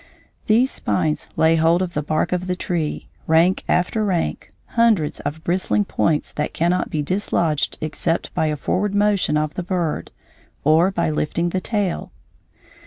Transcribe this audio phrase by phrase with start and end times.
[0.47, 5.43] These spines lay hold of the bark of the tree, rank after rank, hundreds of
[5.43, 10.09] bristling points that cannot be dislodged except by a forward motion of the bird
[10.63, 12.11] or by lifting the tail.